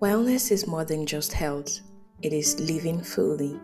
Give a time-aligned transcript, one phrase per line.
[0.00, 1.80] Wellness is more than just health,
[2.22, 3.58] it is living fully.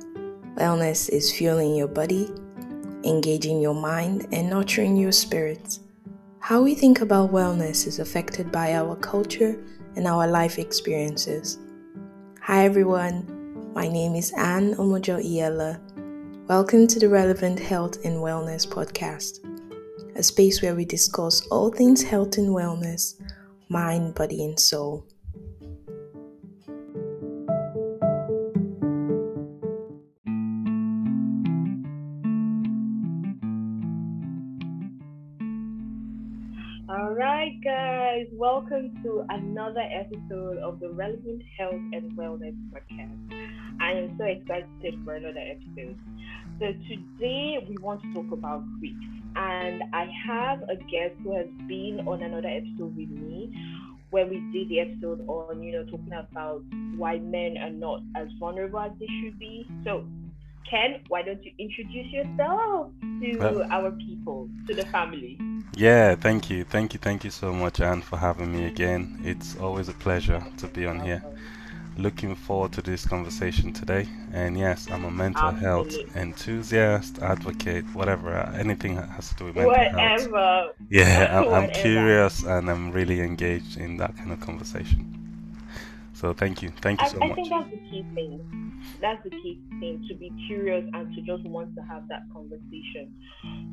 [0.56, 2.28] Wellness is fueling your body,
[3.04, 5.78] engaging your mind, and nurturing your spirit.
[6.40, 11.60] How we think about wellness is affected by our culture and our life experiences.
[12.40, 15.78] Hi everyone, my name is Anne Omojo Iela.
[16.48, 19.38] Welcome to the Relevant Health and Wellness podcast,
[20.16, 23.22] a space where we discuss all things health and wellness,
[23.68, 25.06] mind, body, and soul.
[39.04, 43.48] To another episode of the Relevant Health and Wellness Podcast.
[43.78, 45.98] I am so excited for another episode.
[46.58, 48.96] So, today we want to talk about grief,
[49.36, 53.52] and I have a guest who has been on another episode with me
[54.08, 56.62] where we did the episode on, you know, talking about
[56.96, 59.68] why men are not as vulnerable as they should be.
[59.84, 60.06] So,
[60.70, 65.36] Ken, why don't you introduce yourself to well, our people, to the family?
[65.76, 66.64] Yeah, thank you.
[66.64, 66.98] Thank you.
[67.00, 69.20] Thank you so much, Anne, for having me again.
[69.24, 71.24] It's always a pleasure to be on here.
[71.96, 74.08] Looking forward to this conversation today.
[74.32, 76.04] And yes, I'm a mental Absolutely.
[76.04, 79.96] health enthusiast, advocate, whatever, uh, anything that has to do with mental whatever.
[79.96, 80.28] health.
[80.90, 85.13] Yeah, I'm, I'm curious and I'm really engaged in that kind of conversation.
[86.24, 86.72] So thank you.
[86.80, 87.32] Thank you I, so I much.
[87.32, 88.40] I think that's the key thing
[89.02, 93.12] that's the key thing to be curious and to just want to have that conversation.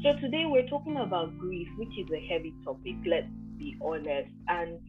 [0.04, 3.28] So today we're talking about grief, which is a heavy topic, let's
[3.58, 4.28] be honest.
[4.50, 4.80] And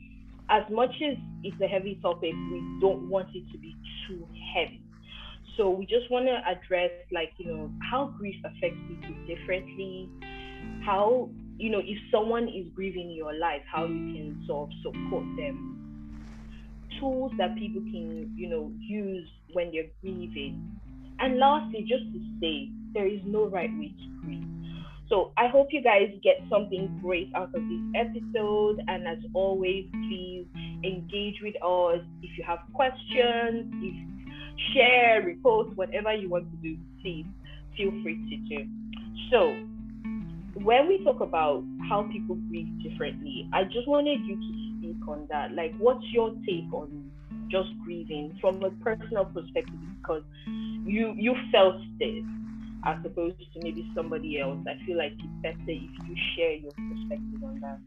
[0.50, 3.76] as much as it's a heavy topic, we don't want it to be
[4.08, 4.82] too heavy.
[5.56, 10.08] So we just want to address like, you know, how grief affects people differently,
[10.84, 14.74] how, you know, if someone is grieving in your life, how you can sort of
[14.82, 15.81] support them
[17.02, 20.62] tools that people can, you know, use when they're grieving.
[21.18, 24.46] And lastly, just to say, there is no right way to grieve.
[25.08, 28.80] So I hope you guys get something great out of this episode.
[28.86, 30.46] And as always, please
[30.84, 32.00] engage with us.
[32.22, 34.12] If you have questions, if
[34.74, 37.26] share, repost, whatever you want to do, please
[37.76, 38.68] feel free to do.
[39.30, 39.54] So
[40.62, 44.61] when we talk about how people grieve differently, I just wanted you to
[45.08, 45.52] on that.
[45.52, 47.10] Like, what's your take on
[47.48, 49.74] just grieving from a personal perspective?
[50.00, 50.22] Because
[50.84, 52.24] you you felt this
[52.84, 54.58] as opposed to maybe somebody else.
[54.66, 57.78] I feel like it's better if you share your perspective on that.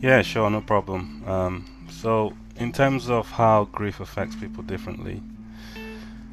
[0.00, 1.22] Yeah, sure, no problem.
[1.26, 5.22] Um, so, in terms of how grief affects people differently,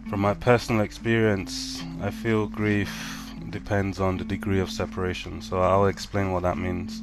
[0.10, 5.42] from my personal experience, I feel grief depends on the degree of separation.
[5.42, 7.02] So I'll explain what that means.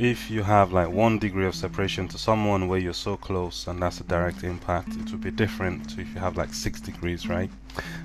[0.00, 3.82] If you have like one degree of separation to someone where you're so close and
[3.82, 7.28] that's a direct impact, it would be different to if you have like six degrees,
[7.28, 7.50] right?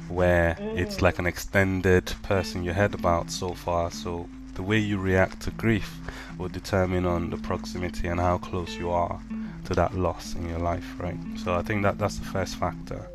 [0.09, 3.91] Where it's like an extended person you heard about so far.
[3.91, 5.89] So the way you react to grief
[6.37, 9.17] will determine on the proximity and how close you are
[9.63, 11.17] to that loss in your life, right?
[11.37, 13.07] So I think that that's the first factor.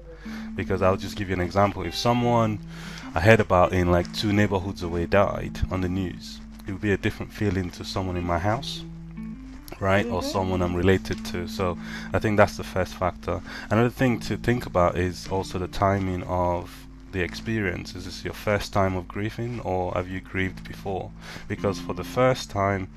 [0.57, 1.83] Because I'll just give you an example.
[1.83, 2.59] If someone
[3.15, 6.41] I heard about in like two neighborhoods away died on the news,
[6.71, 8.85] it would be a different feeling to someone in my house,
[9.81, 10.07] right?
[10.07, 10.15] Mm-hmm.
[10.15, 11.49] Or someone I'm related to.
[11.49, 11.77] So
[12.13, 13.41] I think that's the first factor.
[13.71, 17.97] Another thing to think about is also the timing of the experience.
[17.97, 21.11] Is this your first time of grieving or have you grieved before?
[21.49, 22.89] Because for the first time,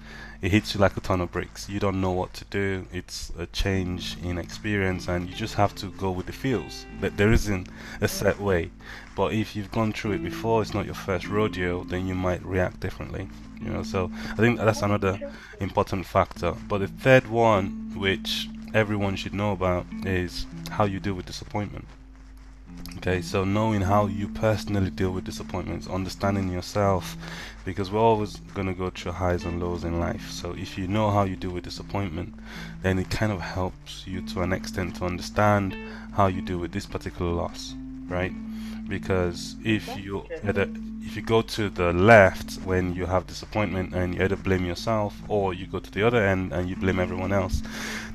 [0.44, 1.68] it hits you like a ton of bricks.
[1.68, 2.86] You don't know what to do.
[2.94, 6.86] It's a change in experience, and you just have to go with the feels.
[7.00, 7.70] That there isn't
[8.02, 8.70] a set way.
[9.16, 12.46] But if you've gone through it before, it's not your first rodeo, then you might
[12.46, 13.30] react differently.
[13.64, 15.20] You know, so I think that's another
[15.60, 16.54] important factor.
[16.68, 21.88] But the third one, which everyone should know about, is how you deal with disappointment.
[22.98, 27.18] Okay, so knowing how you personally deal with disappointments, understanding yourself,
[27.66, 30.30] because we're always going to go through highs and lows in life.
[30.30, 32.34] So if you know how you deal with disappointment,
[32.82, 35.76] then it kind of helps you to an extent to understand
[36.14, 37.76] how you deal with this particular loss,
[38.08, 38.34] right?
[38.88, 40.26] Because if you
[41.06, 45.16] if you go to the left when you have disappointment and you either blame yourself
[45.28, 47.62] or you go to the other end and you blame everyone else,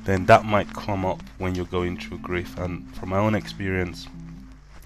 [0.05, 2.57] then that might come up when you're going through grief.
[2.57, 4.07] And from my own experience,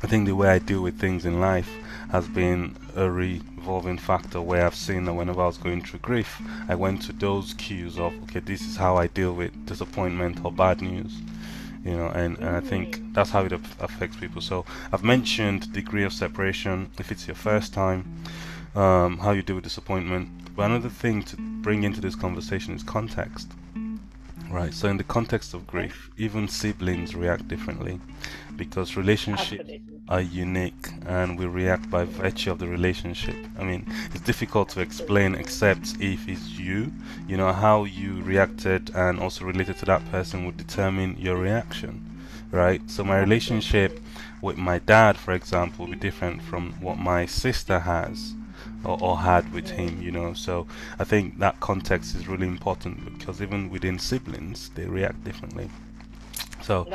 [0.03, 1.69] I think the way I deal with things in life
[2.11, 6.41] has been a revolving factor where I've seen that whenever I was going through grief,
[6.67, 10.51] I went to those cues of, okay, this is how I deal with disappointment or
[10.51, 11.13] bad news.
[11.83, 14.41] You know, and, and I think that's how it affects people.
[14.41, 18.23] So I've mentioned degree of separation if it's your first time,
[18.73, 20.29] um, how you deal with disappointment.
[20.55, 23.51] But another thing to bring into this conversation is context
[24.53, 24.71] Right.
[24.71, 27.99] So in the context of grief, even siblings react differently
[28.55, 29.92] because relationships Absolutely.
[30.13, 33.35] Are unique and we react by virtue of the relationship.
[33.57, 36.93] I mean, it's difficult to explain except if it's you.
[37.27, 41.93] You know, how you reacted and also related to that person would determine your reaction.
[42.51, 42.81] Right?
[42.91, 43.99] So my relationship
[44.39, 48.35] with my dad, for example, will be different from what my sister has
[48.85, 50.33] or, or had with him, you know.
[50.33, 50.67] So
[50.99, 55.71] I think that context is really important because even within siblings, they react differently.
[56.61, 56.87] So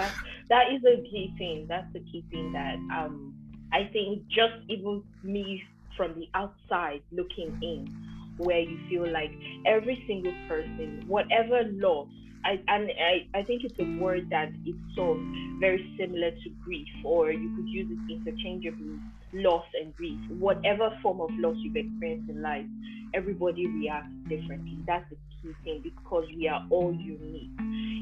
[0.49, 1.67] That is a key thing.
[1.69, 3.35] That's the key thing that um
[3.73, 5.62] I think just even me
[5.97, 9.31] from the outside looking in, where you feel like
[9.67, 12.09] every single person, whatever loss,
[12.45, 14.49] I and I, I think it's a word that
[14.95, 15.25] sort of
[15.61, 18.99] very similar to grief, or you could use it interchangeably,
[19.35, 20.19] loss and grief.
[20.39, 22.65] Whatever form of loss you've experienced in life,
[23.12, 24.79] everybody reacts differently.
[24.87, 27.50] That's the key thing because we are all unique.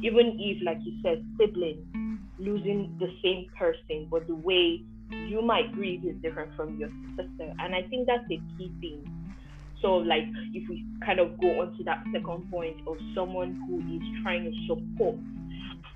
[0.05, 1.85] Even if, like you said, siblings
[2.39, 4.83] losing the same person, but the way
[5.29, 7.53] you might grieve is different from your sister.
[7.59, 9.05] And I think that's a key thing.
[9.83, 10.25] So, like,
[10.55, 14.45] if we kind of go on to that second point of someone who is trying
[14.45, 15.17] to support.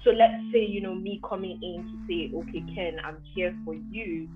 [0.05, 3.75] So, let's say, you know, me coming in to say, okay, Ken, I'm here for
[3.75, 4.29] you.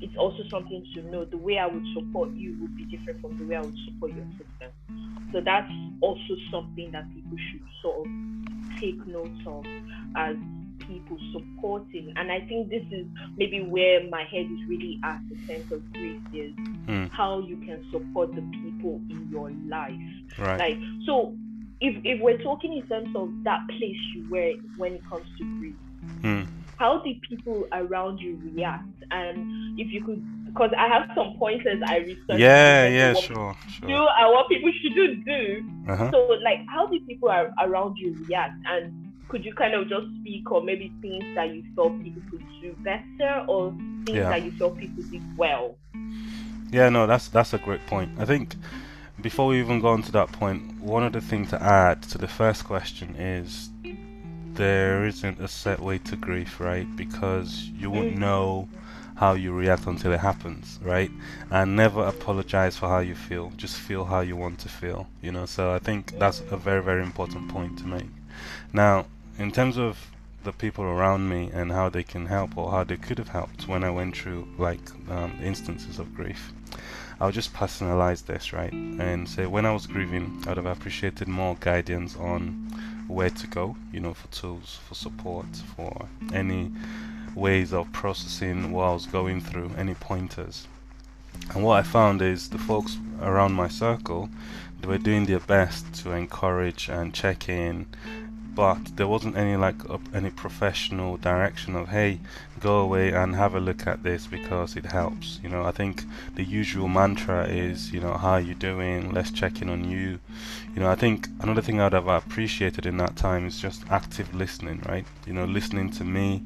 [0.00, 3.38] It's also something to know the way I would support you would be different from
[3.38, 4.72] the way I would support your sister.
[5.32, 5.70] So, that's
[6.00, 8.12] also something that people should sort of
[8.80, 9.64] take note of
[10.16, 10.36] as
[10.86, 12.12] people supporting.
[12.16, 13.06] And I think this is
[13.36, 16.52] maybe where my head is really at the sense of grief is
[16.86, 19.92] mm, how you can support the people in your life.
[20.38, 20.58] right.
[20.58, 21.36] Like so
[21.80, 25.58] if if we're talking in terms of that place you were when it comes to
[25.58, 25.74] grief,
[26.22, 26.46] Mm,
[26.78, 28.88] how did people around you react?
[29.12, 33.56] And if you could because I have some pointers I researched yeah, yeah, terms sure,
[33.82, 34.08] do sure.
[34.18, 35.64] and what people shouldn't do.
[35.88, 36.10] Uh-huh.
[36.10, 38.54] So, like, how did people ar- around you react?
[38.66, 42.44] And could you kind of just speak or maybe things that you felt people could
[42.60, 43.70] do better or
[44.04, 44.28] things Yeah.
[44.28, 45.74] that you felt people did well?
[46.70, 48.10] Yeah, no, that's that's a great point.
[48.18, 48.54] I think
[49.22, 52.28] before we even go on to that point, one other thing to add to the
[52.28, 53.70] first question is
[54.52, 56.86] there isn't a set way to grief, right?
[56.94, 58.18] Because you won't Mhm.
[58.18, 58.68] know
[59.14, 61.10] how you react until it happens, right?
[61.50, 63.50] And never apologize for how you feel.
[63.56, 65.46] Just feel how you want to feel, you know.
[65.46, 68.10] So I think that's a very very important point to make.
[68.74, 69.06] Now,
[69.38, 70.10] in terms of
[70.44, 73.68] the people around me and how they can help or how they could have helped
[73.68, 76.52] when I went through like um, instances of grief.
[77.20, 78.72] I'll just personalize this, right?
[78.72, 82.68] And say when I was grieving, I'd have appreciated more guidance on
[83.06, 85.46] where to go, you know, for tools, for support,
[85.76, 86.72] for any
[87.34, 90.66] ways of processing what I was going through, any pointers.
[91.54, 94.28] And what I found is the folks around my circle,
[94.80, 97.86] they were doing their best to encourage and check in,
[98.54, 102.20] but there wasn't any like uh, any professional direction of hey,
[102.60, 105.40] go away and have a look at this because it helps.
[105.42, 106.04] You know, I think
[106.34, 109.12] the usual mantra is, you know, how are you doing?
[109.12, 110.20] Let's check in on you.
[110.74, 114.34] You know, I think another thing I'd have appreciated in that time is just active
[114.34, 115.06] listening, right?
[115.26, 116.42] You know, listening to me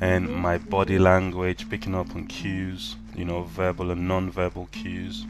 [0.00, 5.24] and my body language, picking up on cues, you know, verbal and non-verbal cues.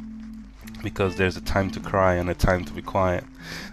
[0.84, 3.24] Because there's a time to cry and a time to be quiet.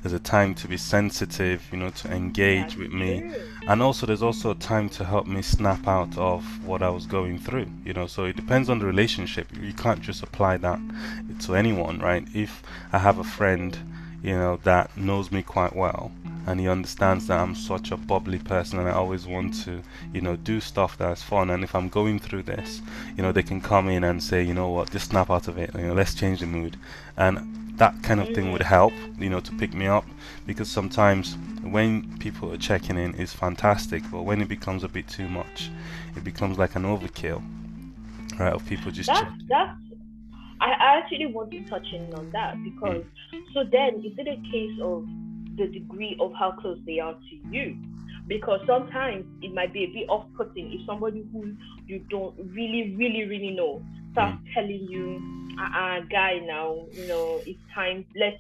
[0.02, 3.34] There's a time to be sensitive, you know, to engage That's with me true.
[3.68, 7.06] and also there's also a time to help me snap out of what I was
[7.06, 10.80] going through you know so it depends on the relationship you can't just apply that
[11.42, 13.78] to anyone right if I have a friend
[14.24, 16.12] you know that knows me quite well
[16.48, 19.82] and he understands that I'm such a bubbly person and I always want to
[20.14, 21.50] you know do stuff that's fun.
[21.50, 22.82] And if I'm going through this
[23.16, 24.92] you know they can come in and say you know what?
[24.92, 25.74] Just snap out of it.
[25.76, 26.78] You know let's change the mood.
[27.18, 30.06] And that kind of thing would help you know to pick me up
[30.46, 34.04] because sometimes when people are checking in is fantastic.
[34.12, 35.70] But when it becomes a bit too much
[36.16, 37.42] it becomes like an overkill
[38.40, 39.46] right of people just That's checking.
[39.50, 39.78] that's.
[40.60, 43.44] I I actually want to touch in on that because mm.
[43.54, 45.06] so then is it a case of
[45.62, 47.78] the degree of how close they are to you?
[48.28, 51.56] Because sometimes it might be a bit off-putting if somebody who
[51.88, 55.24] you don't really, really, really know starts telling you,
[55.60, 58.06] "Uh, guy, now you know it's time.
[58.16, 58.38] Let's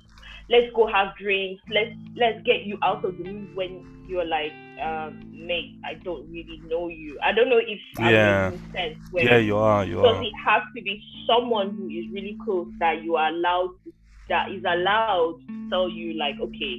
[0.50, 1.64] let's go have drinks.
[1.70, 6.30] Let's let's get you out of the mood when you're like, um, mate, I don't
[6.32, 7.20] really know you.
[7.24, 8.52] I don't know if Yeah.
[8.76, 8.98] Sense.
[9.12, 12.38] Where yeah you are you does are it has to be someone who is really
[12.44, 13.92] close that you are allowed to,
[14.30, 16.76] that is allowed to tell you like okay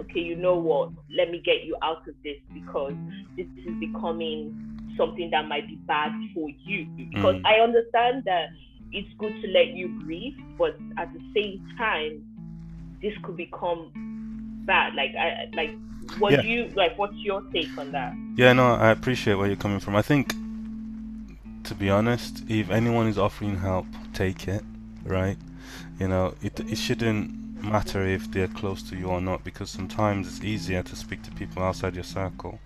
[0.00, 2.94] okay you know what let me get you out of this because
[3.36, 7.46] this is becoming something that might be bad for you because Mm.
[7.46, 8.46] i understand that
[8.92, 12.22] it's good to let you grieve but at the same time
[13.02, 13.90] this could become
[14.66, 15.70] bad like i like
[16.18, 16.42] what Yeah.
[16.42, 16.98] do you like?
[16.98, 18.12] What's your take on that?
[18.36, 19.94] Yeah, no, I appreciate where you're coming from.
[19.94, 20.34] I think,
[21.64, 24.62] to be honest, if anyone is offering help, take it,
[25.04, 25.36] right?
[26.00, 27.30] You know, it it shouldn't
[27.62, 31.30] matter if they're close to you or not, because sometimes it's easier to speak to
[31.32, 32.60] people outside your circle,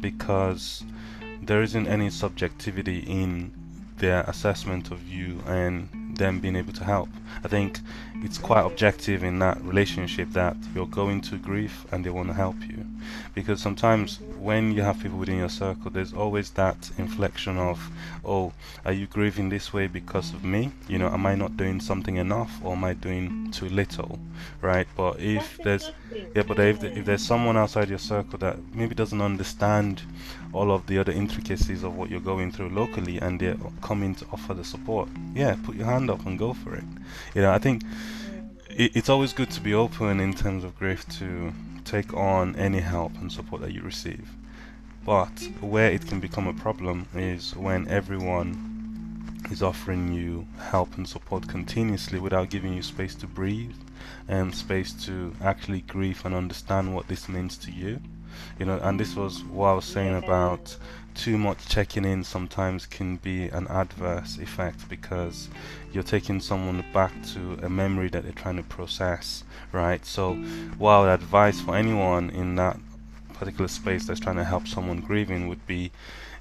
[0.00, 0.84] because
[1.42, 3.52] there isn't any subjectivity in
[3.98, 7.08] their assessment of you and them being able to help.
[7.44, 7.78] I think
[8.16, 12.34] it's quite objective in that relationship that you're going to grief and they want to
[12.34, 12.84] help you
[13.34, 17.90] because sometimes when you have people within your circle there's always that inflection of
[18.24, 18.52] oh
[18.84, 20.70] are you grieving this way because of me?
[20.88, 24.18] You know am i not doing something enough or am i doing too little
[24.60, 24.86] right?
[24.96, 25.92] But if That's there's
[26.34, 30.02] yeah but if, if there's someone outside your circle that maybe doesn't understand
[30.52, 34.26] all of the other intricacies of what you're going through locally and they're coming to
[34.32, 36.84] offer the support yeah put your hand up and go for it.
[37.34, 37.82] You know i think
[38.74, 41.52] it's always good to be open in terms of grief to
[41.92, 44.26] take on any help and support that you receive.
[45.04, 51.06] But where it can become a problem is when everyone is offering you help and
[51.06, 53.76] support continuously without giving you space to breathe
[54.26, 58.00] and space to actually grieve and understand what this means to you.
[58.58, 60.74] You know, and this was what I was saying about
[61.14, 65.48] too much checking in sometimes can be an adverse effect because
[65.92, 70.04] you're taking someone back to a memory that they're trying to process, right?
[70.04, 70.34] So,
[70.78, 72.78] what advise for anyone in that
[73.34, 75.90] particular space that's trying to help someone grieving would be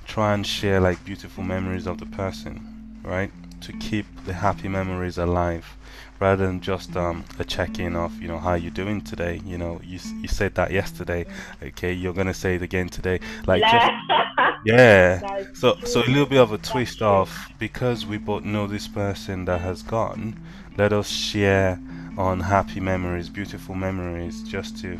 [0.05, 3.31] try and share like beautiful memories of the person, right?
[3.61, 5.77] To keep the happy memories alive
[6.19, 9.81] rather than just um, a check-in of you know how you doing today you know
[9.83, 11.25] you, you said that yesterday
[11.63, 13.91] okay you're gonna say it again today like just
[14.63, 15.21] yeah.
[15.53, 19.45] So so a little bit of a twist of because we both know this person
[19.45, 20.39] that has gone
[20.77, 21.79] let us share
[22.17, 24.99] on happy memories beautiful memories just to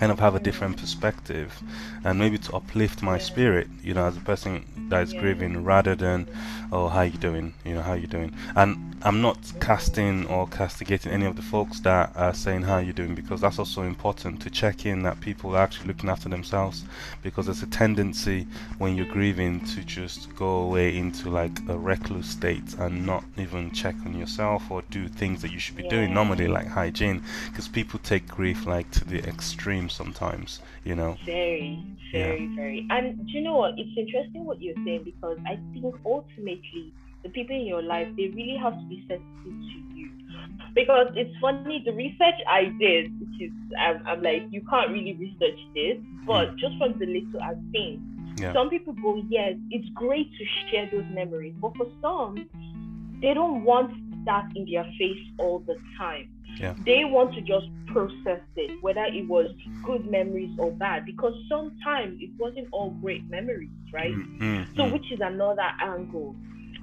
[0.00, 1.62] kind of have a different perspective
[2.04, 5.94] and maybe to uplift my spirit you know as a person that is grieving rather
[5.94, 6.26] than
[6.72, 7.52] oh how you doing?
[7.64, 8.34] You know how you doing?
[8.56, 12.92] And i'm not casting or castigating any of the folks that are saying how you
[12.92, 13.14] doing?
[13.14, 16.84] because that's also important to check in that people are actually looking after themselves
[17.22, 18.46] because there's a tendency
[18.78, 23.70] when you're grieving to just go away into like a recluse state and not even
[23.70, 27.68] check on yourself or do things that you should be doing normally like hygiene because
[27.68, 31.82] people take grief like to the extreme sometimes you know Very,
[32.12, 32.86] very, very.
[32.90, 33.74] And do you know what?
[33.78, 36.92] It's interesting what you're saying because I think ultimately
[37.22, 40.10] the people in your life they really have to be sensitive to you.
[40.74, 45.14] Because it's funny, the research I did, which is I'm, I'm like, you can't really
[45.14, 46.56] research this, but hmm.
[46.58, 48.52] just from the little I've seen, Yeah.
[48.52, 52.46] some people go, yes, it's great to share those memories, but for some,
[53.20, 53.90] they don't want
[54.24, 56.28] that in their face all the time.
[56.58, 56.74] Yeah.
[56.84, 59.50] They want to just process it, whether it was
[59.84, 64.12] good memories or bad, because sometimes it wasn't all great memories, right?
[64.12, 66.34] Mm, mm, So, which is another angle.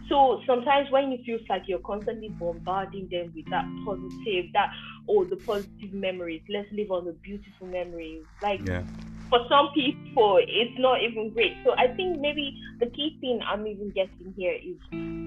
[0.09, 4.69] So sometimes when you feel like you're constantly bombarding them with that positive, that
[5.09, 8.24] oh the positive memories, let's live on the beautiful memories.
[8.41, 8.83] Like yeah
[9.29, 11.53] for some people, it's not even great.
[11.65, 14.77] So I think maybe the key thing I'm even getting here is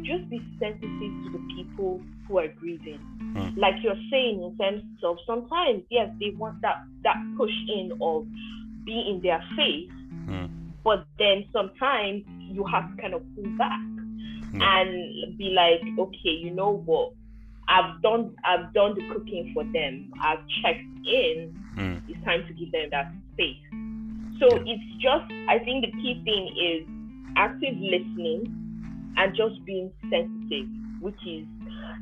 [0.04, 2.98] just be sensitive to the people who are grieving.
[3.34, 3.56] Mm.
[3.58, 8.26] Like you're saying in terms of sometimes, yes, they want that that push in of
[8.84, 9.90] be in their face,
[10.28, 10.48] Mm.
[10.84, 13.80] but then sometimes you have to kind of pull back
[14.54, 14.80] Yeah.
[14.80, 17.12] and be like, okay, you know what?
[17.68, 20.10] I've done I've done the cooking for them.
[20.20, 21.54] I've checked in.
[21.76, 22.02] Mm.
[22.08, 23.56] It's time to give them that space.
[24.40, 26.88] So it's just I think the key thing is
[27.36, 28.48] active listening
[29.16, 30.66] and just being sensitive,
[31.00, 31.46] which is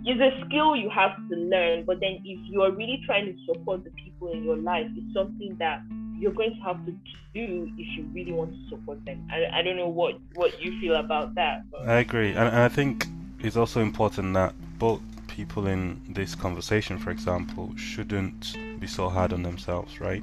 [0.07, 1.85] is a skill you have to learn.
[1.85, 5.13] But then if you are really trying to support the people in your life, it's
[5.13, 5.83] something that
[6.19, 6.93] you're going to have to
[7.35, 9.29] do if you really want to support them.
[9.31, 11.69] I, I don't know what what you feel about that.
[11.71, 11.89] But.
[11.89, 13.07] I agree, and, and I think
[13.41, 19.33] it's also important that both people in this conversation, for example, shouldn't be so hard
[19.33, 20.23] on themselves, right?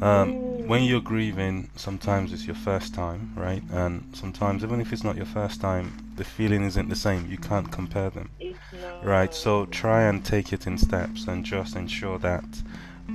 [0.00, 3.62] Um, when you're grieving, sometimes it's your first time, right?
[3.70, 7.30] And sometimes, even if it's not your first time, the feeling isn't the same.
[7.30, 8.30] You can't compare them,
[9.02, 9.32] right?
[9.34, 12.44] So try and take it in steps and just ensure that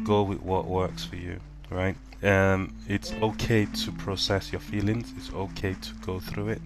[0.03, 1.39] go with what works for you,
[1.69, 1.95] right?
[2.21, 5.13] Um, it's okay to process your feelings.
[5.17, 6.61] It's okay to go through it.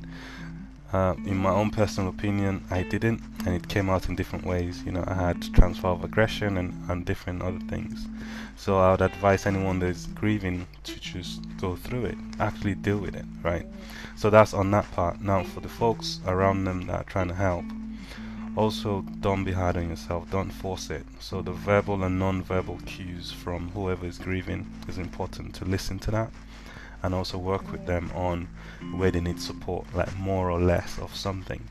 [0.93, 4.83] Uh, in my own personal opinion, I didn't, and it came out in different ways.
[4.85, 8.07] You know, I had transfer of aggression and, and different other things.
[8.57, 13.15] So I would advise anyone that's grieving to just go through it, actually deal with
[13.15, 13.65] it, right?
[14.15, 15.19] So that's on that part.
[15.19, 17.65] Now, for the folks around them that are trying to help,
[18.55, 23.31] also don't be hard on yourself don't force it so the verbal and non-verbal cues
[23.31, 26.29] from whoever is grieving is important to listen to that
[27.03, 28.47] and also work with them on
[28.91, 31.61] where they need support like more or less of something.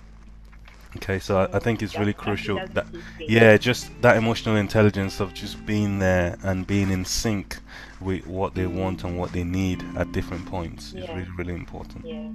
[0.96, 2.86] Okay so I, I think it's really crucial that
[3.26, 7.58] yeah just that emotional intelligence of just being there and being in sync
[8.00, 11.00] with what they want and what they need at different points Yeah.
[11.04, 12.04] is really really important.
[12.04, 12.28] Yeah,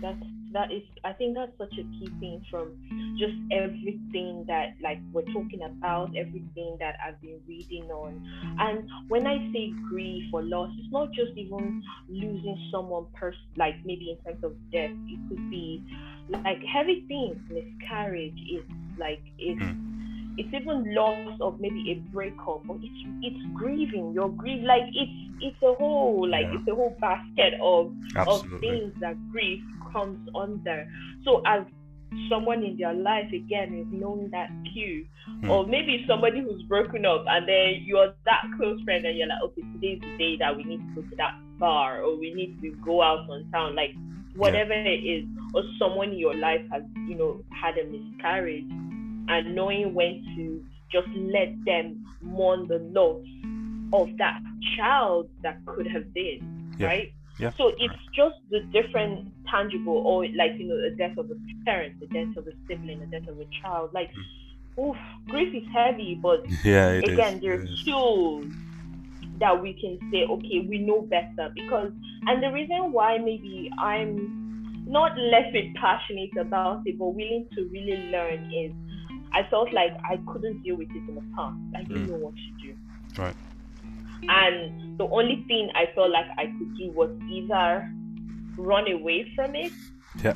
[0.00, 0.82] that's that is.
[1.04, 2.72] I think that's such a key thing from
[3.18, 8.22] just everything that like we're talking about, everything that I've been reading on.
[8.58, 13.74] And when I say grief or loss, it's not just even losing someone, pers- like
[13.84, 14.90] maybe in terms of death.
[15.06, 15.82] It could be
[16.30, 18.38] like heavy things, miscarriage.
[18.52, 18.64] Is
[18.98, 19.60] like it's.
[19.62, 19.84] Hmm.
[20.40, 24.12] It's even loss of maybe a breakup, or it's it's grieving.
[24.14, 26.60] You're grieving like it's it's a whole like Yeah.
[26.60, 29.60] it's a whole basket of of things that grief
[29.92, 30.86] comes under.
[31.24, 31.64] So as
[32.30, 35.04] someone in their life again is knowing that cue,
[35.40, 35.50] Hmm.
[35.50, 39.42] or maybe somebody who's broken up and then you're that close friend and you're like,
[39.44, 42.58] okay, today's the day that we need to go to that bar or we need
[42.62, 43.94] to go out on town, like
[44.36, 48.64] whatever it is, or someone in your life has, you know, had a miscarriage
[49.28, 53.22] and knowing when to just let them mourn the loss
[53.92, 54.40] of that
[54.76, 56.86] child that could have been, Yeah.
[56.86, 57.12] right?
[57.38, 57.52] Yeah.
[57.56, 61.98] So it's just the different tangible, or like you know, the death of a parent,
[62.00, 63.90] the death of a sibling, the death of a child.
[63.94, 64.10] Like,
[64.78, 64.96] oof,
[65.28, 67.04] grief is heavy, but yeah is.
[67.04, 67.84] again, it there's is.
[67.84, 68.46] tools
[69.38, 71.92] that we can say, okay, we know better because,
[72.26, 77.68] and the reason why maybe I'm not less bit passionate about it, but willing to
[77.70, 78.72] really learn is,
[79.32, 81.56] I felt like I couldn't deal with it in the past.
[81.76, 82.08] I didn't Mm.
[82.08, 82.74] know what to do.
[83.16, 83.36] Right.
[84.28, 87.88] And the only thing I felt like I could do was either
[88.56, 89.72] run away from it
[90.22, 90.34] Yeah.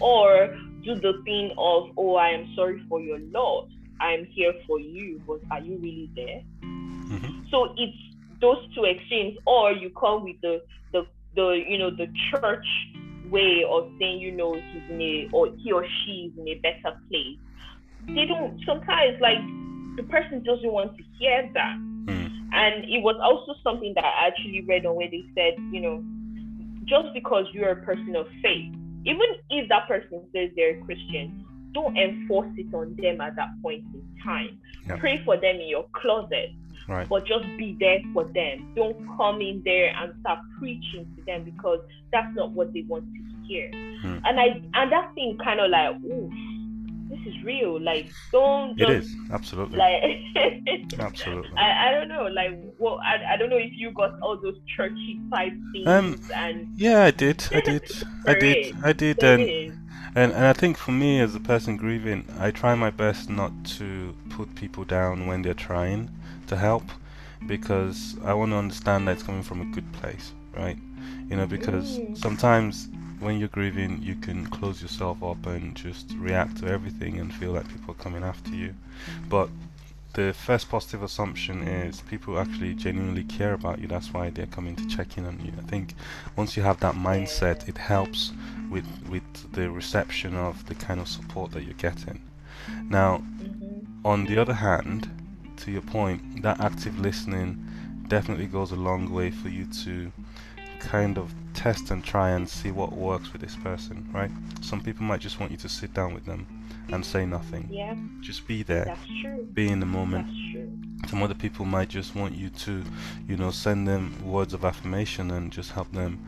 [0.00, 0.54] or
[0.84, 3.68] do the thing of, oh, I am sorry for your loss.
[4.00, 6.42] I'm here for you, but are you really there?
[6.62, 7.48] Mhm.
[7.50, 7.96] So it's
[8.40, 12.66] those two extremes, or you come with the the the you know the church
[13.30, 16.54] way of saying you know he's in a or he or she is in a
[16.56, 17.38] better place.
[18.08, 19.38] They don't sometimes like
[19.96, 21.76] the person doesn't want to hear that.
[22.56, 26.02] And it was also something that I actually read on where they said, you know,
[26.86, 28.72] just because you're a person of faith,
[29.04, 33.50] even if that person says they're a Christian, don't enforce it on them at that
[33.60, 34.58] point in time.
[34.98, 36.50] Pray for them in your closet,
[36.88, 37.06] Right.
[37.08, 38.72] but just be there for them.
[38.74, 41.80] Don't come in there and start preaching to them because
[42.12, 43.70] that's not what they want to hear.
[44.00, 44.18] Hmm.
[44.24, 46.30] And I and that thing kind of like, ooh,
[47.26, 47.80] is real.
[47.82, 50.02] Like, don't It just is absolutely, like
[50.98, 51.58] absolutely.
[51.58, 54.56] I, I don't know, like, well, I, I don't know if you got all those
[54.76, 57.82] churchy type things Um, and Yeah, I did, I did,
[58.26, 59.50] I did, I did, and
[60.14, 63.52] and and I think for me as a person grieving, I try my best not
[63.78, 66.10] to put people down when they're trying
[66.48, 66.84] to help,
[67.46, 70.78] because I want to understand that it's coming from a good place, right?
[71.30, 72.14] You know, because Mm.
[72.14, 72.88] sometimes
[73.20, 77.52] when you're grieving, you can close yourself up and just react to everything and feel
[77.52, 78.74] like people are coming after you,
[79.28, 79.48] but
[80.14, 83.86] the first positive assumption is people actually genuinely care about you.
[83.86, 85.52] That's why they're coming to check in on you.
[85.58, 85.94] I think
[86.36, 88.32] once you have that mindset, it helps
[88.70, 92.20] with with the reception of the kind of support that you're getting.
[92.88, 93.84] Now, Mhm.
[94.04, 95.10] on the other hand,
[95.58, 97.58] to your point, that active listening
[98.08, 100.12] definitely goes a long way for you to
[100.86, 104.30] kind of test and try and see what works with this person, right?
[104.60, 106.46] Some people might just want you to sit down with them
[106.88, 107.68] and say nothing.
[107.70, 109.48] Yeah, Just be there, that's true.
[109.52, 110.26] be in the moment.
[110.26, 110.70] That's true.
[111.08, 112.82] Some other people might just want you to,
[113.28, 116.24] you know, send them words of affirmation and just help them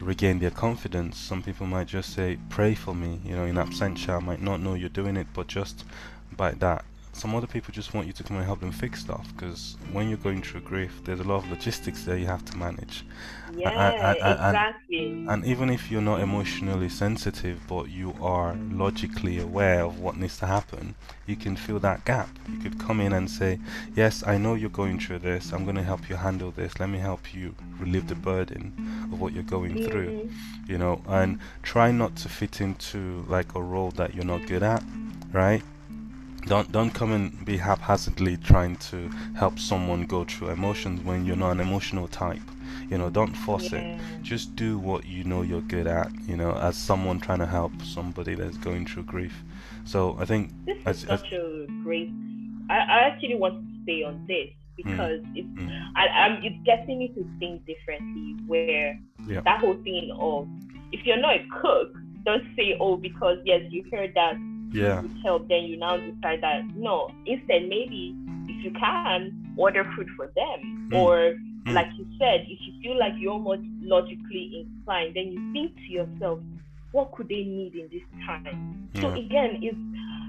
[0.00, 1.18] regain their confidence.
[1.18, 4.16] Some people might just say, pray for me, you know, in absentia.
[4.16, 5.84] I might not know you're doing it, but just
[6.36, 6.84] by that.
[7.12, 10.08] Some other people just want you to come and help them fix stuff because when
[10.08, 13.04] you're going through grief, there's a lot of logistics there you have to manage.
[13.60, 13.70] Yeah,
[14.22, 15.24] I- exactly.
[15.28, 20.38] And even if you're not emotionally sensitive, but you are logically aware of what needs
[20.38, 20.94] to happen,
[21.26, 22.28] you can fill that gap.
[22.50, 23.58] You could come in and say,
[23.94, 25.52] Yes, I know you're going through this.
[25.52, 26.78] I'm going to help you handle this.
[26.80, 28.72] Let me help you relieve the burden
[29.12, 30.08] of what you're going through.
[30.08, 30.68] Mhm.
[30.68, 34.62] You know, and try not to fit into like a role that you're not good
[34.62, 34.82] at,
[35.32, 35.62] right?
[36.46, 41.36] Don't don't come and be haphazardly trying to help someone go through emotions when you're
[41.36, 42.40] not an emotional type.
[42.90, 43.84] You know, don't force it
[44.22, 47.72] just do what you know you're good at you know as someone trying to help
[47.82, 49.42] somebody that's going through grief
[49.84, 52.10] so i think This is as, as such a great.
[52.70, 55.70] I, I actually want to stay on this because it's mm.
[55.96, 58.36] I, I'm, it's getting me to think differently.
[58.46, 59.40] Where Yeah.
[59.40, 60.46] that whole thing of
[60.92, 61.88] if you're not a cook,
[62.24, 64.34] don't say oh because yes you heard that
[64.72, 65.02] Yeah.
[65.22, 68.14] help, then you now decide that no, instead maybe
[68.64, 70.96] you can order food for them Mm.
[71.00, 71.34] or
[71.66, 71.74] Mm.
[71.74, 75.92] like you said, if you feel like you're almost logically inclined, then you think to
[75.92, 76.40] yourself,
[76.92, 78.88] what could they need in this time?
[79.00, 79.76] So again, it's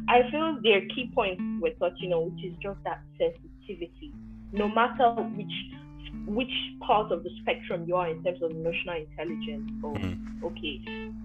[0.09, 4.11] I feel their key points we're touching on, which is just that sensitivity.
[4.51, 5.53] No matter which
[6.25, 10.43] which part of the spectrum you are in terms of emotional intelligence, or Mm.
[10.43, 10.81] okay,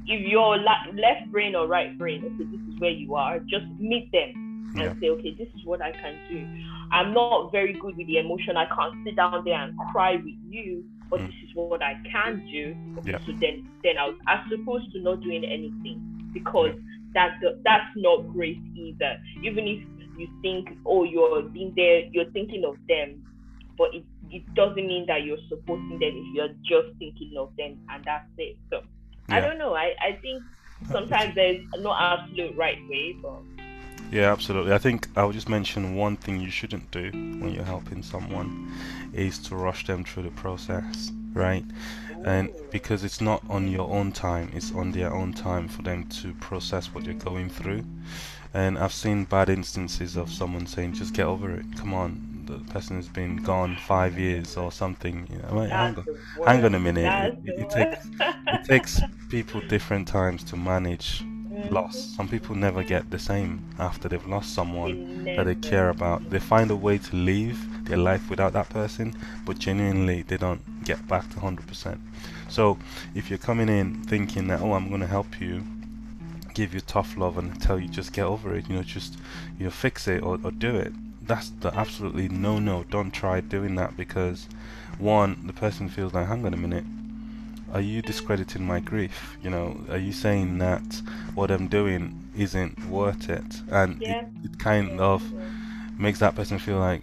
[0.06, 3.38] if you're la- left brain or right brain, okay, this is where you are.
[3.40, 4.30] Just meet them
[4.76, 5.00] and Yeah.
[5.00, 6.46] say, okay, this is what I can do.
[6.92, 8.56] I'm not very good with the emotion.
[8.56, 11.26] I can't sit down there and cry with you, but Mm.
[11.26, 12.74] this is what I can do.
[12.98, 13.18] Okay, Yeah.
[13.26, 16.00] so then, then I was as opposed to not doing anything
[16.32, 16.72] because
[17.14, 17.34] that's
[17.64, 19.16] that's not great either.
[19.42, 19.80] Even if
[20.18, 23.22] you think, oh, you're being there, you're thinking of them,
[23.78, 27.78] but it it doesn't mean that you're supporting them if you're just thinking of them
[27.90, 28.56] and that's it.
[28.70, 28.82] So
[29.30, 29.74] I don't know.
[29.74, 30.42] I I think
[30.92, 33.42] sometimes there's no absolute right way, but
[34.14, 34.72] Yeah, absolutely.
[34.72, 38.72] I think I'll just mention one thing you shouldn't do when you're helping someone
[39.12, 41.64] is to rush them through the process, right?
[42.24, 46.04] And because it's not on your own time, it's on their own time for them
[46.20, 47.84] to process what you're going through.
[48.54, 51.66] And I've seen bad instances of someone saying, just get over it.
[51.76, 55.26] Come on, the person has been gone five years or something.
[55.28, 56.06] You know, wait, hang, on,
[56.46, 57.36] hang on a minute.
[57.44, 61.24] It, it, it takes, it takes people different times to manage.
[61.70, 62.14] Loss.
[62.16, 66.30] Some people never get the same after they've lost someone that they care about.
[66.30, 69.14] They find a way to live their life without that person,
[69.44, 71.98] but genuinely they don't get back to 100%.
[72.48, 72.78] So
[73.14, 75.64] if you're coming in thinking that, oh, I'm going to help you,
[76.54, 79.18] give you tough love and tell you just get over it, you know, just
[79.58, 80.92] you know, fix it or, or do it.
[81.26, 82.84] That's the absolutely no no.
[82.84, 84.46] Don't try doing that because
[84.98, 86.84] one, the person feels like, hang on a minute,
[87.74, 89.36] are you discrediting my grief?
[89.42, 91.02] You know, are you saying that
[91.34, 93.62] what I'm doing isn't worth it?
[93.70, 94.12] And Yeah.
[94.44, 95.22] it, it kind of
[95.98, 97.02] makes that person feel like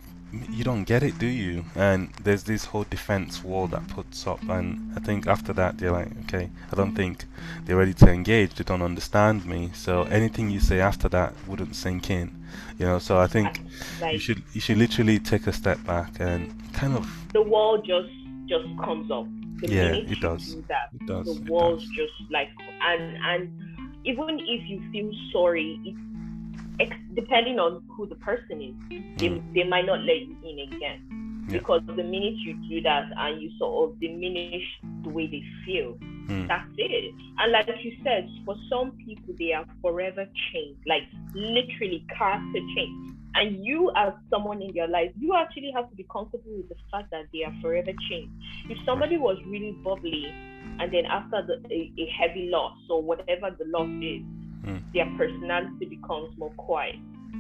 [0.50, 1.66] you don't get it, do you?
[1.76, 5.92] And there's this whole defense wall that puts up, and I think after that they're
[5.92, 7.26] like, okay, I don't think
[7.66, 8.56] they're ready to engage.
[8.56, 12.46] They don't understand me, so anything you say after that wouldn't sink in,
[12.80, 12.98] you know.
[13.00, 13.60] So I think
[14.00, 17.78] like you should you should literally take a step back and kind of the wall
[17.80, 18.10] just
[18.46, 19.28] just comes up.
[19.62, 20.54] The Yeah, minute it you does.
[20.56, 21.26] do that, it does.
[21.26, 21.92] the walls does.
[21.96, 22.50] just like
[22.82, 23.42] and and
[24.06, 26.00] even if you feel sorry, it's
[26.80, 28.74] ex- depending on who the person is,
[29.18, 29.54] they, Mm.
[29.54, 31.46] they might not let you in again.
[31.48, 31.58] Yeah.
[31.60, 34.64] Because the minute you do that and you sort of diminish
[35.04, 35.98] the way they feel,
[36.32, 36.48] Mm.
[36.48, 37.14] that's it.
[37.40, 43.18] And like you said, for some people, they are forever changed, like literally character change.
[43.36, 46.76] And you, as someone in their life, you actually have to be comfortable with the
[46.92, 48.32] fact that they are forever changed.
[48.70, 50.26] If somebody was really bubbly,
[50.80, 54.22] and then after the, a, a heavy loss or whatever the loss is,
[54.62, 54.80] Mm.
[54.94, 56.94] their personality becomes more quiet.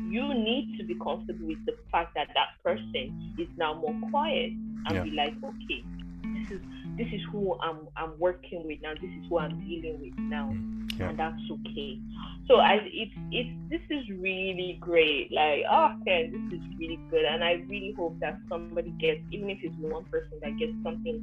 [0.09, 4.49] You need to be comfortable with the fact that that person is now more quiet
[4.87, 5.03] and Yeah.
[5.03, 5.83] be like, okay,
[6.33, 6.61] this is
[7.01, 8.93] this is who I'm I'm working with now.
[8.93, 10.53] This is who I'm dealing with now,
[10.97, 11.09] Yeah.
[11.09, 11.99] and that's okay.
[12.47, 15.31] So I it's it's this is really great.
[15.31, 19.49] Like oh, okay, this is really good, and I really hope that somebody gets even
[19.49, 21.17] if it's one person that gets something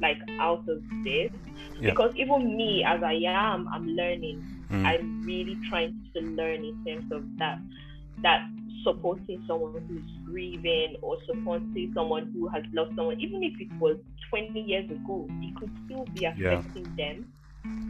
[0.00, 1.30] like out of this
[1.80, 1.90] Yeah.
[1.90, 4.44] because even me as I am, I'm learning.
[4.70, 4.84] Mm.
[4.84, 7.58] I'm really trying to learn in terms of that
[8.22, 8.48] that
[8.84, 13.96] supporting someone who's grieving or supporting someone who has lost someone, even if it was
[14.30, 16.60] 20 years ago, it could still be Yeah.
[16.60, 17.32] affecting them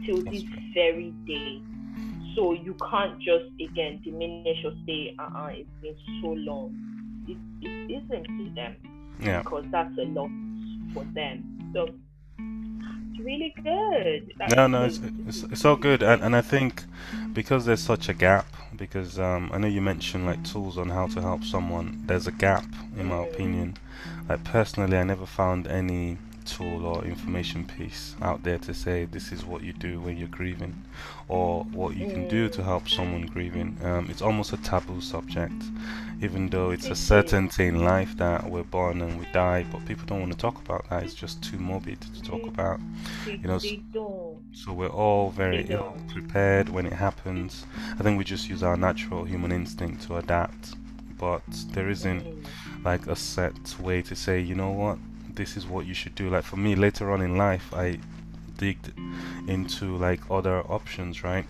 [0.05, 0.71] till That's this true.
[0.73, 1.61] very day.
[2.35, 6.73] So you can't just again diminish or say, uh uh it's been so long.
[7.27, 8.75] It, it isn't to them
[9.19, 9.41] yeah.
[9.41, 10.31] because that's a loss
[10.93, 11.71] for them.
[11.73, 11.87] So
[13.17, 14.33] it's really good.
[14.55, 15.51] No, no, it's, it's, good.
[15.51, 16.83] it's all good, and, and I think
[17.33, 21.07] because there's such a gap, because um, I know you mentioned like tools on how
[21.07, 22.03] to help someone.
[22.05, 22.65] There's a gap,
[22.97, 23.77] in my opinion.
[24.29, 29.31] Like personally, I never found any tool or information piece out there to say this
[29.31, 30.83] is what you do when you're grieving,
[31.27, 33.77] or what you can do to help someone grieving.
[33.83, 35.61] Um, it's almost a taboo subject,
[36.21, 40.05] even though it's a certainty in life that we're born and we die, but people
[40.05, 41.03] don't want to talk about that.
[41.03, 42.79] It's just too morbid to talk about.
[43.27, 43.59] You know.
[44.53, 47.65] So we're all very ill prepared when it happens.
[47.99, 50.75] I think we just use our natural human instinct to adapt,
[51.17, 52.23] but there isn't
[52.83, 54.97] like a set way to say, you know what,
[55.37, 56.29] this is what you should do.
[56.29, 57.99] Like for me, later on in life, I
[58.57, 58.91] digged
[59.47, 61.45] into like other options, right?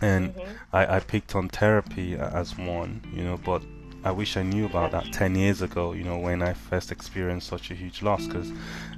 [0.00, 0.34] And Mhm.
[0.72, 3.62] I, I picked on therapy as one, you know, but
[4.04, 7.48] I wish I knew about that 10 years ago, you know, when I first experienced
[7.48, 8.52] such a huge loss because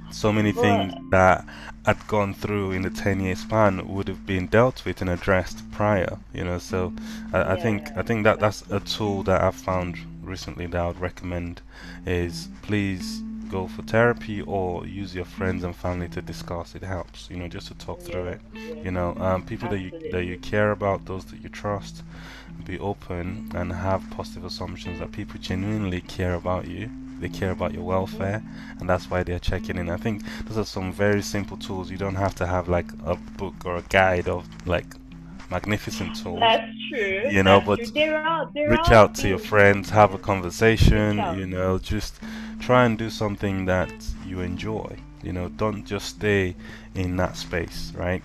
[0.09, 1.45] so many things that
[1.85, 5.69] I'd gone through in the 10 year span would have been dealt with and addressed
[5.71, 6.57] prior, you know.
[6.59, 6.93] So
[7.33, 10.87] I, I think I think that that's a tool that I've found recently that I
[10.87, 11.61] would recommend
[12.05, 17.29] is please go for therapy or use your friends and family to discuss it helps
[17.29, 18.41] you know just to talk through it
[18.83, 19.15] you know.
[19.17, 22.03] Um, people that you that you care about those that you trust
[22.65, 26.89] be open and have positive assumptions that people genuinely care about you.
[27.19, 28.43] They care about your welfare
[28.79, 29.89] and that's why they're checking in.
[29.89, 31.89] I think those are some very simple tools.
[31.91, 34.85] You don't have to have like a book or a guide of like
[35.49, 37.93] magnificent tools that's true you know that's but.
[37.93, 42.19] There are, there reach out to your friends have a conversation you know just
[42.59, 43.91] try and do something that
[44.25, 46.55] you enjoy you know don't just stay
[46.95, 48.23] in that space right?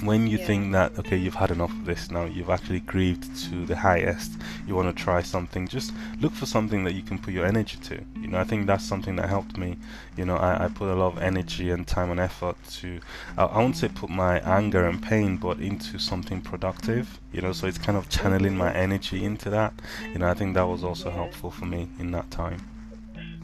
[0.00, 0.46] When you Yeah.
[0.46, 4.30] think that okay you've had enough of this now you've actually grieved to the highest
[4.66, 7.78] you want to try something just look for something that you can put your energy
[7.88, 7.96] to.
[8.20, 9.76] You know i think that's something that helped me.
[10.16, 13.00] You know i, I put a lot of energy and time and effort to
[13.36, 17.52] I, I won't say put my anger and pain but into something productive you know
[17.52, 18.86] so it's kind of channeling my mm-hmm.
[18.86, 19.72] energy into that.
[20.12, 21.16] You know i think that was also Yeah.
[21.16, 22.60] helpful for me in that time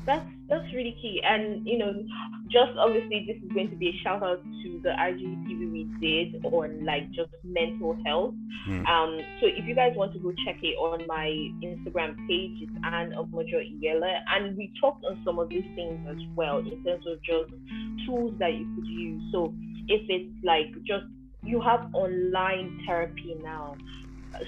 [0.06, 1.20] that's that's really key.
[1.24, 1.92] And you know
[2.50, 6.44] just obviously this is going to be a shout out to the IGTV we did
[6.44, 8.34] on like just mental health.
[8.68, 8.86] Mm.
[8.88, 11.28] um so if you guys want to go check it on my
[11.62, 14.12] Instagram page it's Anne Omojo Iyele.
[14.28, 17.50] And we talked on some of these things as well in terms of just
[18.06, 19.22] tools that you could use.
[19.32, 19.54] So
[19.88, 21.06] if it's like just
[21.42, 23.76] you have online therapy now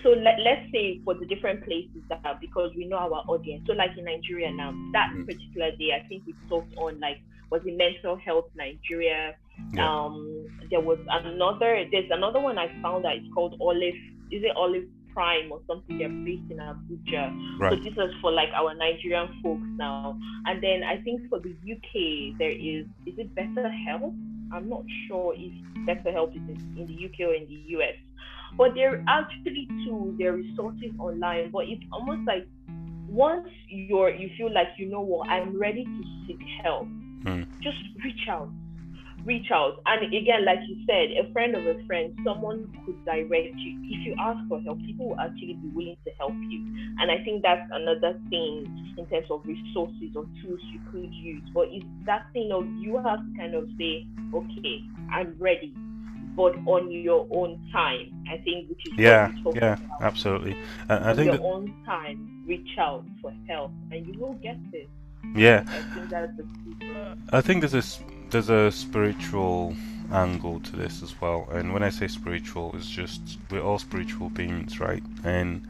[0.02, 3.64] so let, let's say for the different places that are, because we know our audience.
[3.66, 5.26] So like in nigeria now that Mm.
[5.26, 7.18] particular day i think we talked on like
[7.50, 9.34] was it mental health nigeria?
[9.72, 9.88] Yeah.
[9.88, 13.94] um there was another there's another one i found that it's called olive
[14.30, 15.96] is it olive prime or something?
[15.96, 17.32] They're based in abuja.
[17.70, 20.18] So this is for like our nigerian folks now.
[20.44, 24.12] And then i think for the uk there is is it better health?
[24.52, 25.52] I'm not sure if
[25.86, 27.96] better health is in, in the uk or in the us
[28.56, 32.46] but there are actually tools, there are resources online, but it's almost like
[33.08, 36.86] once you're you feel like you know what, I'm ready to seek help,
[37.24, 37.42] Hmm.
[37.60, 38.48] just reach out.
[39.24, 39.82] Reach out.
[39.86, 43.80] And again, like you said, a friend of a friend, someone could direct you.
[43.82, 46.60] If you ask for help, people will actually be willing to help you.
[47.00, 51.42] And I think that's another thing in terms of resources or tools you could use.
[51.52, 55.74] But it's that thing of you have to kind of say, okay, I'm ready,
[56.36, 58.12] but on your own time.
[58.30, 60.02] I think which is yeah yeah about.
[60.02, 60.56] absolutely
[60.88, 64.34] I, I on think your that, own time, reach out for help, and you will
[64.34, 64.88] get it.
[65.34, 66.46] yeah I think that's the.
[67.32, 67.84] I think there's a
[68.30, 69.74] there's a spiritual
[70.12, 74.30] angle to this as well, and when I say spiritual, it's just we're all spiritual
[74.30, 75.02] beings, right?
[75.24, 75.66] And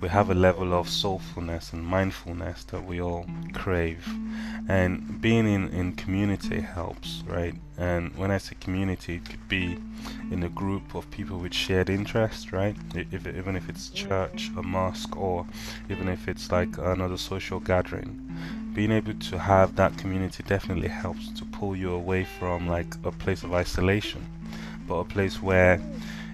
[0.00, 4.06] we have a level of soulfulness and mindfulness that we all crave,
[4.68, 7.54] and being in in community helps, right?
[7.76, 9.78] And when I say community, it could be
[10.30, 12.76] in a group of people with shared interests, right?
[12.94, 15.46] If, even if it's church, a mosque, or
[15.88, 18.30] even if it's like another social gathering
[18.74, 23.12] being able to have that community definitely helps to pull you away from like a
[23.12, 24.26] place of isolation
[24.86, 25.80] but a place where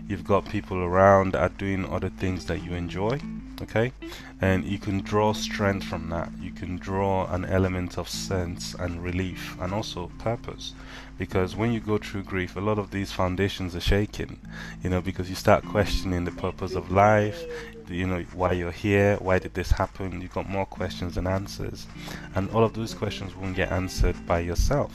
[0.09, 3.19] you've got people around that are doing other things that you enjoy
[3.63, 3.93] okay?
[4.41, 6.31] And you can draw strength from that.
[6.41, 10.75] You can draw an element of sense and relief and also purpose.
[11.19, 14.39] Because when you go through grief a lot of these foundations are shaking
[14.83, 17.43] you know because you start questioning the purpose of life
[17.89, 20.21] you know why you're here why did this happen?
[20.21, 21.87] You've got more questions than answers.
[22.35, 24.93] And all of those questions won't get answered by yourself.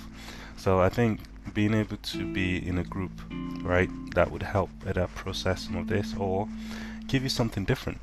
[0.58, 1.22] So i think
[1.54, 3.12] being able to be in a group
[3.64, 6.48] right that would help either process some of this or
[7.08, 7.98] give you something different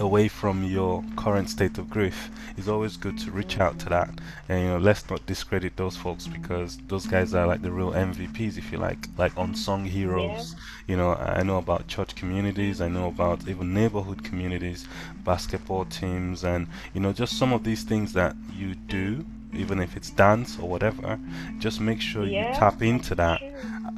[0.00, 4.10] away from your current state of grief it's always good to reach out to that.
[4.48, 7.92] And you know let's not discredit those folks because those guys are like the real
[7.92, 10.54] mvps if you like like unsung heroes.
[10.86, 14.86] You know i know about church communities i know about even neighborhood communities
[15.24, 19.24] basketball teams and you know just some of these things that you do
[19.54, 21.18] even if it's dance or whatever
[21.58, 23.40] just make sure Yeah, you tap into that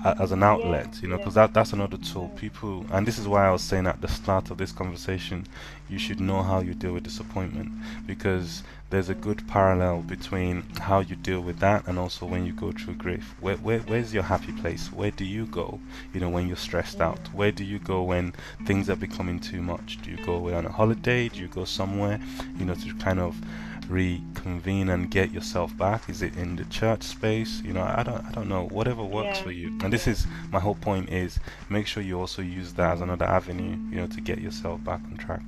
[0.05, 2.31] as an outlet you know because that that's another tool.
[2.37, 5.47] People and this is why i was saying at the start of this conversation
[5.89, 7.71] you should know how you deal with disappointment
[8.07, 12.53] because there's a good parallel between how you deal with that and also when you
[12.53, 13.35] go through grief.
[13.41, 14.93] Where, where where's your happy place?
[14.93, 15.81] Where do you go
[16.13, 17.19] you know when you're stressed out?
[17.33, 18.35] Where do you go when
[18.67, 19.99] things are becoming too much?
[20.03, 21.29] Do you go away on a holiday?
[21.29, 22.21] Do you go somewhere
[22.57, 23.37] you know to kind of
[23.89, 26.09] reconvene and get yourself back?
[26.09, 27.61] Is it in the church space?
[27.63, 28.67] You know i don't i don't know.
[28.67, 29.45] Whatever works Yeah.
[29.45, 29.69] for you.
[29.83, 33.25] And this is my whole point is make sure you also use that as another
[33.27, 35.43] avenue you know to get yourself back on track.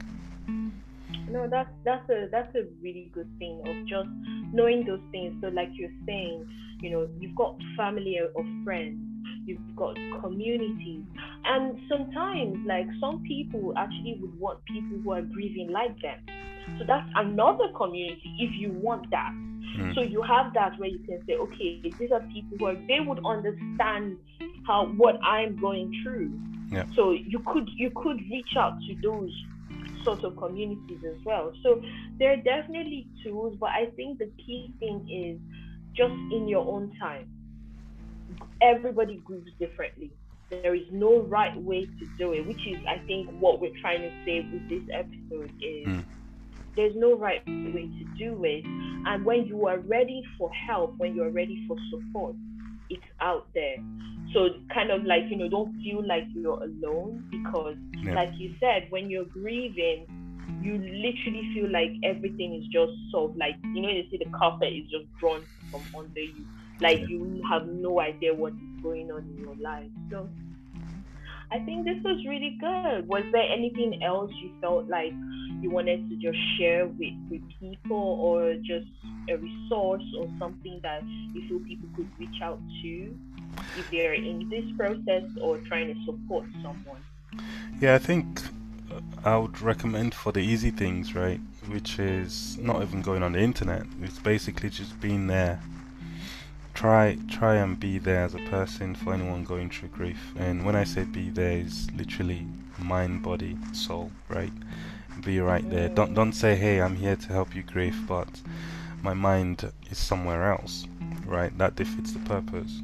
[1.28, 4.08] No that's that's a that's a really good thing of just
[4.52, 5.34] knowing those things.
[5.40, 6.46] So like you're saying
[6.80, 8.98] you know you've got family or friends
[9.46, 11.02] you've got communities.
[11.44, 16.18] And sometimes like some people actually would want people who are grieving like them
[16.78, 19.94] so that's another community if you want that mm.
[19.94, 23.00] so you have that where you can say okay these are people who are they
[23.00, 24.16] would understand
[24.66, 26.32] how what i'm going through
[26.70, 26.84] yeah.
[26.94, 29.30] so you could you could reach out to those
[30.06, 31.52] sort of communities as well.
[31.62, 31.82] So
[32.18, 35.36] there are definitely tools, but I think the key thing is
[35.94, 37.28] just in your own time.
[38.62, 40.12] Everybody grieves differently.
[40.48, 44.02] There is no right way to do it, which is, I think, what we're trying
[44.02, 46.04] to say with this episode is mm.
[46.76, 48.64] There's no right way to do it.
[48.64, 52.36] And when you are ready for help, when you're ready for support,
[52.90, 53.76] it's out there.
[54.32, 58.14] So kind of like, you know, don't feel like you're alone because yeah.
[58.14, 60.06] like you said, when you're grieving,
[60.62, 64.30] you literally feel like everything is just sort of like you know you see the
[64.36, 66.44] carpet is just drawn from under you.
[66.80, 67.06] Like yeah.
[67.08, 69.90] you have no idea what is going on in your life.
[70.10, 70.28] So
[71.50, 73.06] I think this was really good.
[73.06, 75.12] Was there anything else you felt like
[75.60, 78.86] you wanted to just share with, with people or just
[79.30, 83.18] a resource or something that you feel people could reach out to
[83.78, 87.02] if they're in this process or trying to support someone?
[87.80, 88.40] Yeah, I think
[88.92, 91.40] uh, I would recommend for the easy things, right?
[91.68, 93.86] Which is not even going on the internet.
[94.02, 95.60] It's basically just being there.
[96.74, 100.34] Try try and be there as a person for anyone going through grief.
[100.36, 102.46] And when I say be there is literally
[102.78, 104.52] mind, body, soul, right?
[105.24, 105.88] Be right there.
[105.88, 108.28] Don't don't say, Hey, I'm here to help you grief, but
[109.02, 110.86] my mind is somewhere else.
[111.24, 111.56] Right?
[111.58, 112.80] That defeats the purpose.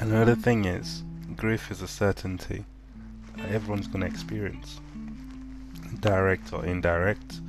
[0.00, 1.02] Another thing is
[1.36, 2.64] grief is a certainty
[3.48, 4.80] everyone's going to experience,
[6.00, 7.40] direct or indirect,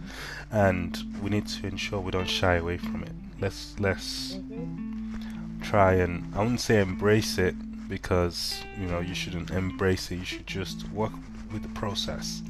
[0.52, 3.12] and we need to ensure we don't shy away from it.
[3.40, 5.62] Let's let's mm-hmm.
[5.62, 7.56] try and I wouldn't say embrace it
[7.90, 10.18] because you know you shouldn't embrace it.
[10.18, 11.14] You should just work
[11.52, 12.42] with the process.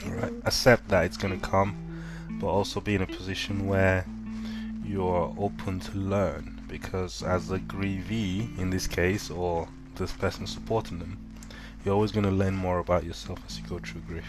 [0.00, 0.46] Mm-hmm.
[0.46, 2.04] accept that it's going to come,
[2.40, 4.04] but also be in a position where
[4.84, 10.98] you're open to learn because as a grievee in this case or this person supporting
[10.98, 11.18] them
[11.86, 14.26] you're always going to learn more about yourself as you go through grief.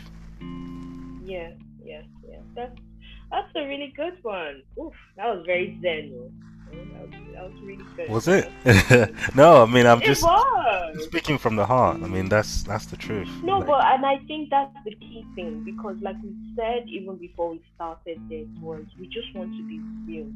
[1.26, 1.50] Yeah,
[1.84, 2.38] yeah, yeah.
[2.56, 2.78] That's
[3.32, 4.62] that's a really good one.
[4.80, 6.32] Oof, that was very zen.
[6.72, 8.10] That was, that was really good.
[8.10, 8.52] Was it?
[9.36, 10.26] no, I mean I'm just
[11.04, 12.02] speaking from the heart.
[12.02, 13.30] I mean that's that's the truth.
[13.44, 17.18] No, like, but and I think that's the key thing because, like we said even
[17.18, 20.32] before we started this, was we just want to be real.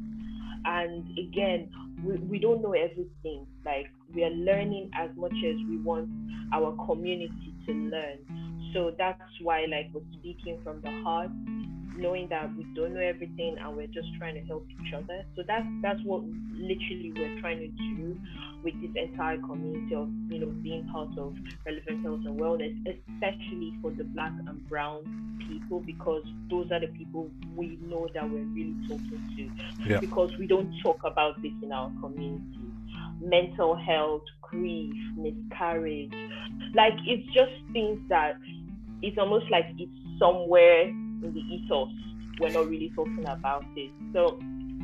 [0.64, 1.70] And again,
[2.04, 3.46] we, we don't know everything.
[3.64, 6.08] Like we are learning as much as we want
[6.52, 8.18] our community to learn.
[8.72, 11.30] So that's why, like, we're speaking from the heart,
[11.96, 15.24] knowing that we don't know everything and we're just trying to help each other.
[15.36, 18.18] So that's that's what literally we're trying to do
[18.64, 23.74] with this entire community of you know being part of relevant health and wellness, especially
[23.82, 28.44] for the black and brown people because those are the people we know that we're
[28.44, 29.88] really talking to.
[29.88, 30.00] Yeah.
[30.00, 32.62] Because we don't talk about this in our community
[33.22, 36.12] mental health, grief, miscarriage.
[36.74, 38.36] Like it's just things that
[39.02, 41.88] it's almost like it's somewhere in the ethos.
[42.40, 43.90] We're not really talking about it.
[44.12, 44.38] So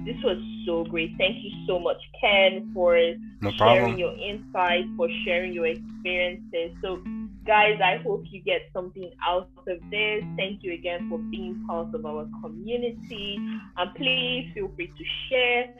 [0.04, 1.12] this was so great.
[1.18, 2.98] Thank you so much, Ken, for
[3.40, 6.76] no sharing your insights, for sharing your experiences.
[6.82, 7.02] So,
[7.46, 10.24] guys, I hope you get something out of this.
[10.36, 13.38] Thank you again for being part of our community.
[13.76, 15.74] And please feel free to share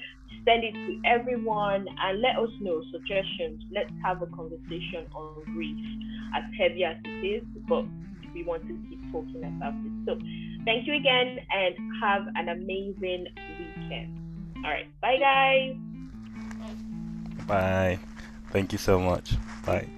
[0.44, 3.62] send it to everyone and let us know suggestions.
[3.72, 5.76] Let's have a conversation on grief,
[6.36, 7.84] as heavy as it is, but
[8.38, 9.92] we want to keep talking about it.
[10.06, 10.18] So,
[10.64, 13.26] thank you again and have an amazing
[13.58, 14.14] weekend.
[14.64, 15.76] All right, bye, guys.
[17.46, 17.98] Bye.
[18.50, 19.32] Thank you so much.
[19.64, 19.88] Bye.